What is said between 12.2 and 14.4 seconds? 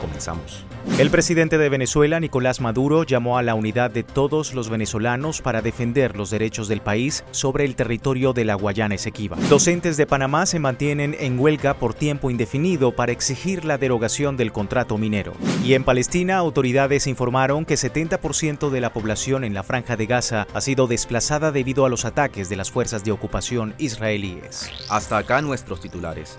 indefinido para exigir la derogación